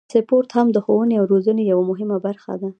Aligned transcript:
سپورت 0.13 0.49
هم 0.57 0.67
د 0.71 0.77
ښوونې 0.85 1.15
او 1.19 1.25
روزنې 1.33 1.63
یوه 1.71 1.83
مهمه 1.91 2.17
برخه 2.25 2.53
ده. 2.61 2.69